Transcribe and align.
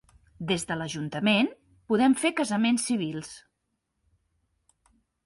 Des 0.51 0.63
de 0.69 0.77
l'ajuntament 0.77 1.49
podem 1.93 2.15
fer 2.21 2.31
casaments 2.39 2.87
civils. 3.11 3.29